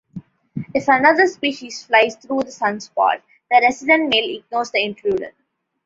[0.73, 5.31] If another species flies through the sunspot, the resident male ignores the intruder.